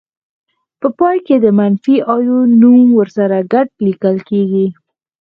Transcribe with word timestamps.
په 0.79 0.87
پای 0.99 1.17
کې 1.25 1.35
د 1.39 1.47
منفي 1.59 1.95
آیون 2.13 2.47
نوم 2.61 2.87
ورسره 2.99 3.37
ګډ 3.53 3.67
لیکل 3.85 4.15
کیږي. 4.29 4.65